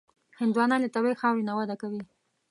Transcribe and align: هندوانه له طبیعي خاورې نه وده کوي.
هندوانه 0.39 0.75
له 0.83 0.87
طبیعي 0.95 1.15
خاورې 1.21 1.43
نه 1.49 1.53
وده 1.59 1.75
کوي. 1.81 2.01